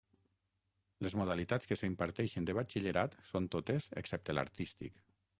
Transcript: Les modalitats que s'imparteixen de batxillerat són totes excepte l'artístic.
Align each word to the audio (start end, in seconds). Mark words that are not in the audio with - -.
Les 1.07 1.15
modalitats 1.19 1.67
que 1.71 1.75
s'imparteixen 1.81 2.47
de 2.49 2.55
batxillerat 2.59 3.17
són 3.33 3.49
totes 3.57 3.91
excepte 4.03 4.35
l'artístic. 4.39 4.99